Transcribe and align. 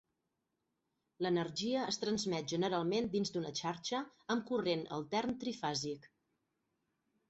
L'energia 1.25 1.83
es 1.91 2.01
transmet 2.05 2.49
generalment 2.55 3.11
dins 3.19 3.35
d'una 3.37 3.55
xarxa 3.63 4.03
amb 4.37 4.49
corrent 4.51 4.87
altern 5.01 5.41
trifàsic. 5.47 6.15